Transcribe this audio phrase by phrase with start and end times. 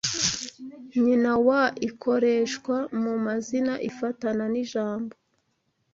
[1.03, 5.13] nyina wa ikoreshwa mu mazina ifatana n’ijambo